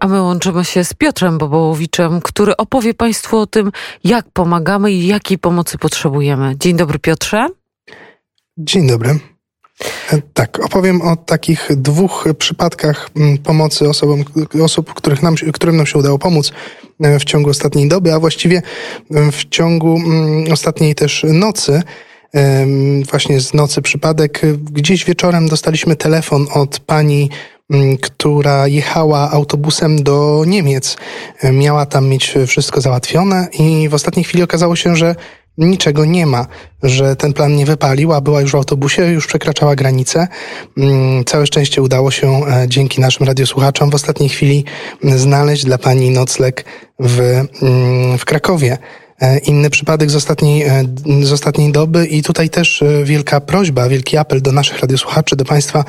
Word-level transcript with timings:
A 0.00 0.08
my 0.08 0.22
łączymy 0.22 0.64
się 0.64 0.84
z 0.84 0.94
Piotrem 0.94 1.38
Bobołowiczem, 1.38 2.20
który 2.20 2.56
opowie 2.56 2.94
Państwu 2.94 3.38
o 3.38 3.46
tym, 3.46 3.72
jak 4.04 4.26
pomagamy 4.32 4.92
i 4.92 5.06
jakiej 5.06 5.38
pomocy 5.38 5.78
potrzebujemy. 5.78 6.54
Dzień 6.60 6.76
dobry, 6.76 6.98
Piotrze. 6.98 7.48
Dzień 8.58 8.88
dobry. 8.88 9.18
E, 10.12 10.22
tak, 10.34 10.64
opowiem 10.64 11.02
o 11.02 11.16
takich 11.16 11.68
dwóch 11.76 12.24
przypadkach 12.38 13.10
mm, 13.16 13.38
pomocy 13.38 13.88
osobom, 13.88 14.24
osób, 14.62 14.94
których 14.94 15.22
nam, 15.22 15.34
którym 15.52 15.76
nam 15.76 15.86
się 15.86 15.98
udało 15.98 16.18
pomóc 16.18 16.52
e, 17.00 17.18
w 17.18 17.24
ciągu 17.24 17.50
ostatniej 17.50 17.88
doby, 17.88 18.12
a 18.12 18.20
właściwie 18.20 18.62
e, 19.10 19.32
w 19.32 19.48
ciągu 19.48 19.96
mm, 19.96 20.52
ostatniej 20.52 20.94
też 20.94 21.26
nocy. 21.28 21.82
Właśnie 23.10 23.40
z 23.40 23.54
nocy 23.54 23.82
przypadek. 23.82 24.40
Gdzieś 24.72 25.04
wieczorem 25.04 25.48
dostaliśmy 25.48 25.96
telefon 25.96 26.46
od 26.54 26.80
pani 26.80 27.30
która 28.00 28.68
jechała 28.68 29.30
autobusem 29.30 30.02
do 30.02 30.44
Niemiec. 30.46 30.96
Miała 31.52 31.86
tam 31.86 32.08
mieć 32.08 32.34
wszystko 32.46 32.80
załatwione 32.80 33.48
i 33.58 33.88
w 33.88 33.94
ostatniej 33.94 34.24
chwili 34.24 34.42
okazało 34.42 34.76
się, 34.76 34.96
że 34.96 35.14
niczego 35.58 36.04
nie 36.04 36.26
ma, 36.26 36.46
że 36.82 37.16
ten 37.16 37.32
plan 37.32 37.56
nie 37.56 37.66
wypalił, 37.66 38.12
a 38.12 38.20
była 38.20 38.40
już 38.40 38.52
w 38.52 38.54
autobusie, 38.54 39.06
już 39.06 39.26
przekraczała 39.26 39.76
granicę. 39.76 40.28
Całe 41.26 41.46
szczęście 41.46 41.82
udało 41.82 42.10
się 42.10 42.46
e, 42.46 42.68
dzięki 42.68 43.00
naszym 43.00 43.26
radiosłuchaczom 43.26 43.90
w 43.90 43.94
ostatniej 43.94 44.28
chwili 44.28 44.64
znaleźć 45.02 45.64
dla 45.64 45.78
pani 45.78 46.10
nocleg 46.10 46.64
w, 46.98 47.44
w 48.18 48.24
Krakowie. 48.24 48.78
E, 49.20 49.38
inny 49.38 49.70
przypadek 49.70 50.10
z 50.10 50.16
ostatniej, 50.16 50.62
e, 50.62 50.84
z 51.22 51.32
ostatniej 51.32 51.72
doby 51.72 52.06
i 52.06 52.22
tutaj 52.22 52.50
też 52.50 52.84
wielka 53.04 53.40
prośba, 53.40 53.88
wielki 53.88 54.16
apel 54.16 54.42
do 54.42 54.52
naszych 54.52 54.80
radiosłuchaczy, 54.80 55.36
do 55.36 55.44
Państwa 55.44 55.84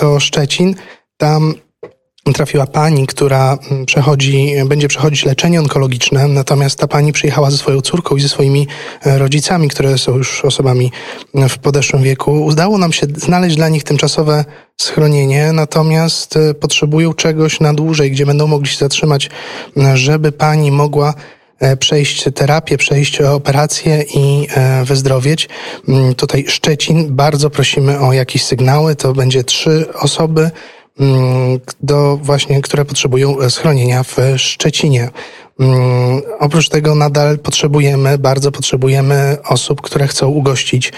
to 0.00 0.20
Szczecin. 0.20 0.74
Tam 1.16 1.54
trafiła 2.34 2.66
pani, 2.66 3.06
która 3.06 3.58
mm, 3.70 3.86
przechodzi, 3.86 4.52
będzie 4.66 4.88
przechodzić 4.88 5.24
leczenie 5.24 5.60
onkologiczne, 5.60 6.28
natomiast 6.28 6.78
ta 6.78 6.86
pani 6.86 7.12
przyjechała 7.12 7.50
ze 7.50 7.58
swoją 7.58 7.80
córką 7.80 8.16
i 8.16 8.20
ze 8.20 8.28
swoimi 8.28 8.66
e, 9.02 9.18
rodzicami, 9.18 9.68
które 9.68 9.98
są 9.98 10.16
już 10.16 10.44
osobami 10.44 10.92
mm, 11.34 11.48
w 11.48 11.58
podeszłym 11.58 12.02
wieku. 12.02 12.44
Udało 12.44 12.78
nam 12.78 12.92
się 12.92 13.06
znaleźć 13.16 13.56
dla 13.56 13.68
nich 13.68 13.84
tymczasowe 13.84 14.44
schronienie, 14.80 15.52
natomiast 15.52 16.36
e, 16.36 16.54
potrzebują 16.54 17.14
czegoś 17.14 17.60
na 17.60 17.74
dłużej, 17.74 18.10
gdzie 18.10 18.26
będą 18.26 18.46
mogli 18.46 18.68
się 18.68 18.78
zatrzymać, 18.78 19.30
mm, 19.76 19.96
żeby 19.96 20.32
pani 20.32 20.72
mogła 20.72 21.14
przejść 21.78 22.24
terapię, 22.34 22.78
przejść 22.78 23.20
operację 23.20 24.04
i 24.14 24.46
e, 24.54 24.84
wyzdrowieć. 24.84 25.48
Mm, 25.88 26.14
tutaj 26.14 26.44
Szczecin, 26.48 27.16
bardzo 27.16 27.50
prosimy 27.50 28.00
o 28.00 28.12
jakieś 28.12 28.44
sygnały. 28.44 28.96
To 28.96 29.12
będzie 29.12 29.44
trzy 29.44 29.92
osoby, 29.94 30.50
mm, 31.00 31.60
do 31.82 32.16
właśnie, 32.16 32.62
które 32.62 32.84
potrzebują 32.84 33.50
schronienia 33.50 34.02
w 34.02 34.16
Szczecinie. 34.36 35.10
Mm, 35.60 36.22
oprócz 36.38 36.68
tego 36.68 36.94
nadal 36.94 37.38
potrzebujemy, 37.38 38.18
bardzo 38.18 38.52
potrzebujemy 38.52 39.36
osób, 39.44 39.80
które 39.80 40.06
chcą 40.06 40.28
ugościć 40.28 40.92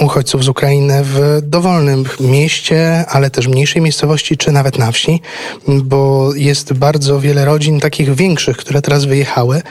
uchodźców 0.00 0.44
z 0.44 0.48
Ukrainy 0.48 1.00
w 1.04 1.38
dowolnym 1.42 2.04
mieście, 2.20 3.04
ale 3.08 3.30
też 3.30 3.48
mniejszej 3.48 3.82
miejscowości, 3.82 4.36
czy 4.36 4.52
nawet 4.52 4.78
na 4.78 4.92
wsi, 4.92 5.20
bo 5.68 6.30
jest 6.34 6.72
bardzo 6.72 7.20
wiele 7.20 7.44
rodzin 7.44 7.80
takich 7.80 8.14
większych, 8.14 8.56
które 8.56 8.82
teraz 8.82 9.04
wyjechały, 9.04 9.62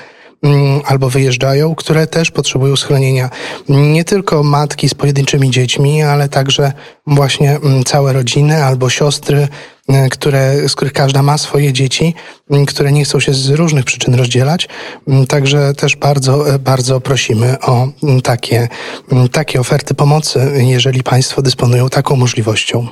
albo 0.85 1.09
wyjeżdżają, 1.09 1.75
które 1.75 2.07
też 2.07 2.31
potrzebują 2.31 2.75
schronienia. 2.75 3.29
Nie 3.69 4.03
tylko 4.03 4.43
matki 4.43 4.89
z 4.89 4.93
pojedynczymi 4.93 5.51
dziećmi, 5.51 6.03
ale 6.03 6.29
także 6.29 6.73
właśnie 7.07 7.55
mm, 7.55 7.83
całe 7.83 8.13
rodziny 8.13 8.63
albo 8.63 8.89
siostry, 8.89 9.47
mm, 9.89 10.09
które, 10.09 10.69
z 10.69 10.75
których 10.75 10.93
każda 10.93 11.23
ma 11.23 11.37
swoje 11.37 11.73
dzieci, 11.73 12.15
które 12.67 12.91
nie 12.91 13.03
chcą 13.03 13.19
się 13.19 13.33
z 13.33 13.49
różnych 13.49 13.85
przyczyn 13.85 14.15
rozdzielać. 14.15 14.67
Także 15.27 15.73
też 15.73 15.95
bardzo, 15.95 16.45
bardzo 16.59 17.01
prosimy 17.01 17.59
o 17.59 17.87
takie, 18.23 18.67
takie 19.31 19.59
oferty 19.59 19.93
pomocy, 19.93 20.51
jeżeli 20.55 21.03
Państwo 21.03 21.41
dysponują 21.41 21.89
taką 21.89 22.15
możliwością. 22.15 22.87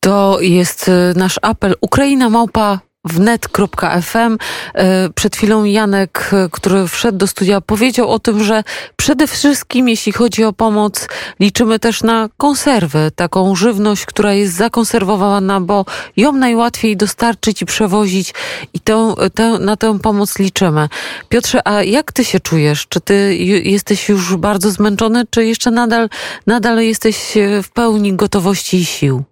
To 0.00 0.40
jest 0.40 0.88
y, 0.88 0.92
nasz 1.16 1.38
apel. 1.42 1.74
Ukraina 1.80 2.30
małpa 2.30 2.80
wnet.fm. 3.04 4.38
E, 4.74 5.08
przed 5.14 5.36
chwilą 5.36 5.64
Janek, 5.64 6.30
e, 6.32 6.48
który 6.52 6.88
wszedł 6.88 7.18
do 7.18 7.26
studia, 7.26 7.60
powiedział 7.60 8.10
o 8.10 8.18
tym, 8.18 8.44
że 8.44 8.64
przede 8.96 9.26
wszystkim, 9.26 9.88
jeśli 9.88 10.12
chodzi 10.12 10.44
o 10.44 10.52
pomoc, 10.52 11.08
liczymy 11.40 11.78
też 11.78 12.02
na 12.02 12.28
konserwy, 12.36 13.10
taką 13.16 13.56
żywność, 13.56 14.06
która 14.06 14.32
jest 14.32 14.54
zakonserwowana, 14.54 15.60
bo 15.60 15.84
ją 16.16 16.32
najłatwiej 16.32 16.96
dostarczyć 16.96 17.62
i 17.62 17.66
przewozić 17.66 18.34
i 18.74 18.80
tę, 18.80 19.14
tę, 19.34 19.58
na 19.58 19.76
tę 19.76 19.98
pomoc 19.98 20.38
liczymy. 20.38 20.88
Piotrze, 21.28 21.68
a 21.68 21.82
jak 21.82 22.12
ty 22.12 22.24
się 22.24 22.40
czujesz? 22.40 22.86
Czy 22.88 23.00
ty 23.00 23.36
jesteś 23.64 24.08
już 24.08 24.36
bardzo 24.36 24.70
zmęczony, 24.70 25.24
czy 25.30 25.44
jeszcze 25.44 25.70
nadal, 25.70 26.08
nadal 26.46 26.82
jesteś 26.82 27.16
w 27.62 27.68
pełni 27.68 28.12
gotowości 28.12 28.76
i 28.76 28.84
sił? 28.84 29.24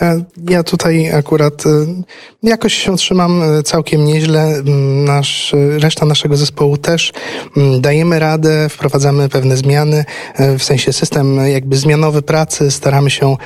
E, 0.00 0.24
ja 0.50 0.62
tutaj 0.62 1.12
akurat 1.12 1.66
e, 1.66 1.70
jakoś 2.42 2.74
się 2.74 2.96
trzymam 2.96 3.42
e, 3.42 3.62
całkiem 3.62 4.04
nieźle. 4.04 4.62
Nasz, 5.04 5.54
reszta 5.78 6.06
naszego 6.06 6.36
zespołu 6.36 6.76
też. 6.76 7.12
Dajemy 7.80 8.18
radę, 8.18 8.68
wprowadzamy 8.68 9.28
pewne 9.28 9.56
zmiany, 9.56 10.04
w 10.58 10.62
sensie 10.62 10.92
system 10.92 11.36
jakby 11.46 11.76
zmianowy 11.76 12.22
pracy. 12.22 12.70
Staramy 12.70 13.10
się 13.10 13.36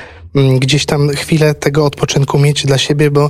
gdzieś 0.59 0.85
tam 0.85 1.09
chwilę 1.09 1.53
tego 1.53 1.85
odpoczynku 1.85 2.39
mieć 2.39 2.65
dla 2.65 2.77
siebie, 2.77 3.11
bo 3.11 3.29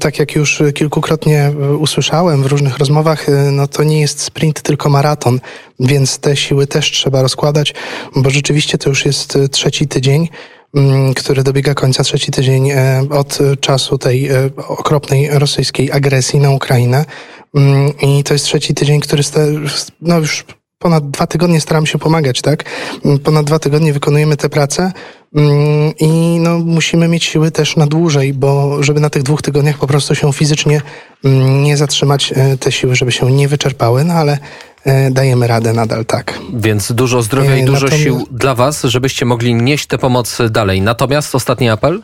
tak 0.00 0.18
jak 0.18 0.34
już 0.34 0.62
kilkukrotnie 0.74 1.52
usłyszałem 1.78 2.42
w 2.42 2.46
różnych 2.46 2.78
rozmowach, 2.78 3.26
no 3.52 3.68
to 3.68 3.84
nie 3.84 4.00
jest 4.00 4.20
sprint, 4.20 4.62
tylko 4.62 4.88
maraton, 4.88 5.40
więc 5.80 6.18
te 6.18 6.36
siły 6.36 6.66
też 6.66 6.90
trzeba 6.90 7.22
rozkładać, 7.22 7.74
bo 8.16 8.30
rzeczywiście 8.30 8.78
to 8.78 8.88
już 8.88 9.06
jest 9.06 9.38
trzeci 9.50 9.88
tydzień. 9.88 10.28
Mm, 10.76 11.14
który 11.14 11.42
dobiega 11.42 11.74
końca 11.74 12.02
trzeci 12.02 12.32
tydzień 12.32 12.70
e, 12.70 13.02
od 13.10 13.38
czasu 13.60 13.98
tej 13.98 14.28
e, 14.28 14.50
okropnej 14.68 15.28
rosyjskiej 15.30 15.92
agresji 15.92 16.40
na 16.40 16.50
Ukrainę. 16.50 17.04
Mm, 17.54 17.92
I 18.02 18.24
to 18.24 18.32
jest 18.32 18.44
trzeci 18.44 18.74
tydzień, 18.74 19.00
który 19.00 19.22
no 20.00 20.18
już 20.18 20.44
ponad 20.82 21.10
dwa 21.10 21.26
tygodnie 21.26 21.60
staram 21.60 21.86
się 21.86 21.98
pomagać, 21.98 22.42
tak? 22.42 22.64
Mm, 23.04 23.18
ponad 23.18 23.46
dwa 23.46 23.58
tygodnie 23.58 23.92
wykonujemy 23.92 24.36
tę 24.36 24.48
pracę 24.48 24.92
i 26.00 26.38
no, 26.40 26.58
musimy 26.58 27.08
mieć 27.08 27.24
siły 27.24 27.50
też 27.50 27.76
na 27.76 27.86
dłużej, 27.86 28.34
bo 28.34 28.82
żeby 28.82 29.00
na 29.00 29.10
tych 29.10 29.22
dwóch 29.22 29.42
tygodniach 29.42 29.78
po 29.78 29.86
prostu 29.86 30.14
się 30.14 30.32
fizycznie 30.32 30.80
nie 31.62 31.76
zatrzymać, 31.76 32.32
e, 32.36 32.56
te 32.56 32.72
siły, 32.72 32.96
żeby 32.96 33.12
się 33.12 33.32
nie 33.32 33.48
wyczerpały, 33.48 34.04
no 34.04 34.14
ale 34.14 34.38
E, 34.84 35.10
dajemy 35.10 35.46
radę 35.46 35.72
nadal 35.72 36.04
tak. 36.04 36.38
Więc 36.54 36.92
dużo 36.92 37.22
zdrowia 37.22 37.56
i 37.56 37.62
e, 37.62 37.64
dużo 37.64 37.86
Natomiast... 37.86 38.04
sił 38.04 38.26
dla 38.30 38.54
Was, 38.54 38.82
żebyście 38.82 39.24
mogli 39.24 39.54
nieść 39.54 39.86
tę 39.86 39.98
pomoc 39.98 40.38
dalej. 40.50 40.80
Natomiast 40.80 41.34
ostatni 41.34 41.68
apel? 41.68 42.02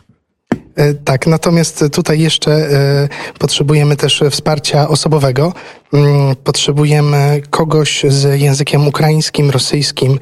Tak, 1.05 1.27
natomiast 1.27 1.85
tutaj 1.91 2.19
jeszcze 2.19 2.69
potrzebujemy 3.39 3.95
też 3.95 4.23
wsparcia 4.31 4.87
osobowego. 4.87 5.53
Mm, 5.93 6.35
potrzebujemy 6.35 7.41
kogoś 7.49 8.03
z 8.07 8.41
językiem 8.41 8.87
ukraińskim, 8.87 9.49
rosyjskim, 9.49 10.19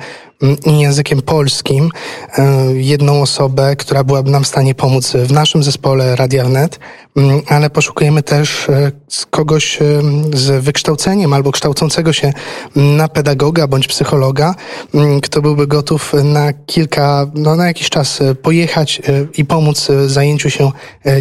i 0.65 0.79
językiem 0.79 1.21
polskim 1.21 1.89
e, 2.37 2.73
jedną 2.73 3.21
osobę, 3.21 3.75
która 3.75 4.03
byłaby 4.03 4.31
nam 4.31 4.43
w 4.43 4.47
stanie 4.47 4.75
pomóc 4.75 5.11
w 5.11 5.31
naszym 5.31 5.63
zespole 5.63 6.15
Radia 6.15 6.45
Wnet, 6.45 6.79
mm, 7.15 7.41
ale 7.47 7.69
poszukujemy 7.69 8.23
też 8.23 8.69
e, 8.69 8.91
kogoś 9.29 9.81
e, 9.81 10.01
z 10.33 10.63
wykształceniem 10.63 11.33
albo 11.33 11.51
kształcącego 11.51 12.13
się 12.13 12.33
na 12.75 13.07
pedagoga 13.07 13.67
bądź 13.67 13.87
psychologa, 13.87 14.55
mm, 14.93 15.21
kto 15.21 15.41
byłby 15.41 15.67
gotów 15.67 16.13
na 16.23 16.53
kilka, 16.53 17.27
no 17.33 17.55
na 17.55 17.67
jakiś 17.67 17.89
czas 17.89 18.19
pojechać 18.41 19.01
i 19.37 19.45
pomóc 19.45 19.87
zajęciu 20.05 20.49
się 20.49 20.71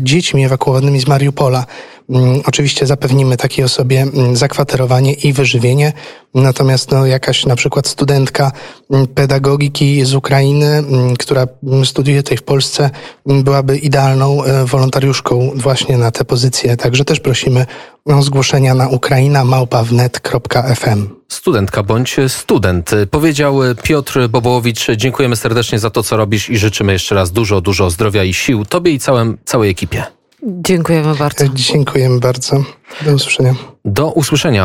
dziećmi 0.03 0.45
ewakuowanymi 0.45 1.01
z 1.01 1.07
Mariupola. 1.07 1.67
Mm, 2.11 2.41
oczywiście 2.47 2.87
zapewnimy 2.87 3.37
takiej 3.37 3.65
osobie 3.65 4.03
mm, 4.03 4.37
zakwaterowanie 4.37 5.13
i 5.13 5.33
wyżywienie, 5.33 5.93
natomiast 6.35 6.91
no, 6.91 7.07
jakaś 7.07 7.47
na 7.47 7.57
przykład 7.57 7.87
studentka 7.87 8.53
mm, 8.91 9.07
pedagogiki 9.07 10.05
z 10.05 10.15
Ukrainy, 10.15 10.85
która 11.19 11.47
studiuje 11.85 12.23
tutaj 12.23 12.39
w 12.39 12.43
Polsce, 12.43 12.91
byłaby 13.27 13.79
idealną 13.79 14.45
e, 14.45 14.65
wolontariuszką 14.65 15.51
właśnie 15.55 15.99
na 15.99 16.11
tę 16.11 16.25
pozycję. 16.25 16.77
Także 16.77 17.05
też 17.05 17.21
prosimy 17.21 17.67
o 18.05 18.23
zgłoszenia 18.23 18.75
na 18.75 18.89
ukraina 18.89 19.45
małpawnet.fm. 19.45 21.09
Studentka 21.29 21.83
bądź 21.83 22.17
student. 22.29 22.91
Powiedział 23.11 23.59
Piotr 23.83 24.29
Bobołowicz. 24.29 24.87
Dziękujemy 24.97 25.37
serdecznie 25.37 25.79
za 25.79 25.91
to, 25.91 26.03
co 26.03 26.17
robisz 26.17 26.51
i 26.51 26.59
życzymy 26.59 26.93
jeszcze 26.93 27.15
raz 27.15 27.33
dużo, 27.33 27.61
dużo 27.61 27.91
zdrowia 27.91 28.25
i 28.25 28.35
sił 28.35 28.65
Tobie 28.65 28.93
i 28.93 28.99
całym, 28.99 29.39
całej 29.45 29.71
ekipie. 29.71 30.16
Dziękujemy 30.43 31.15
bardzo. 31.15 31.45
Dziękujemy 31.49 32.21
bardzo. 32.21 32.65
Do 33.05 33.15
usłyszenia. 33.15 33.55
Do 33.85 34.11
usłyszenia. 34.11 34.55